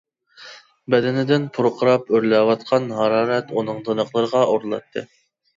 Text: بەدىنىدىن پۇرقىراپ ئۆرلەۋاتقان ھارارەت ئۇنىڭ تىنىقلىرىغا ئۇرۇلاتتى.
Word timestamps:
بەدىنىدىن 0.93 1.45
پۇرقىراپ 1.57 2.09
ئۆرلەۋاتقان 2.19 2.89
ھارارەت 3.01 3.55
ئۇنىڭ 3.59 3.85
تىنىقلىرىغا 3.91 4.43
ئۇرۇلاتتى. 4.49 5.07